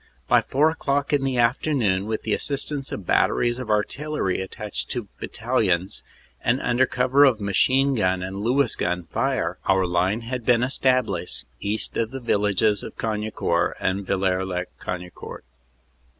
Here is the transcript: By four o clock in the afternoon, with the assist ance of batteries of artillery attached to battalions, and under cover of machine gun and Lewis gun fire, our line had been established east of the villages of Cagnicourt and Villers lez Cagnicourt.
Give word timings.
By 0.27 0.41
four 0.41 0.71
o 0.71 0.73
clock 0.73 1.13
in 1.13 1.23
the 1.23 1.37
afternoon, 1.37 2.07
with 2.07 2.23
the 2.23 2.33
assist 2.33 2.71
ance 2.71 2.91
of 2.91 3.05
batteries 3.05 3.59
of 3.59 3.69
artillery 3.69 4.41
attached 4.41 4.89
to 4.89 5.07
battalions, 5.19 6.01
and 6.43 6.59
under 6.59 6.87
cover 6.87 7.23
of 7.23 7.39
machine 7.39 7.93
gun 7.93 8.23
and 8.23 8.37
Lewis 8.37 8.75
gun 8.75 9.03
fire, 9.03 9.59
our 9.67 9.85
line 9.85 10.21
had 10.21 10.43
been 10.43 10.63
established 10.63 11.45
east 11.59 11.97
of 11.97 12.09
the 12.09 12.19
villages 12.19 12.81
of 12.81 12.97
Cagnicourt 12.97 13.75
and 13.79 14.03
Villers 14.03 14.47
lez 14.47 14.65
Cagnicourt. 14.81 15.43